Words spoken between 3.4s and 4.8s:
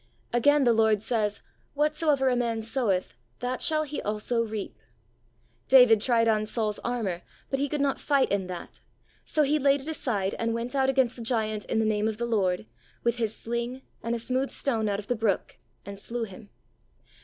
shall he also reap.'^